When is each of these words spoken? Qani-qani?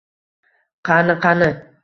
Qani-qani? 0.89 1.51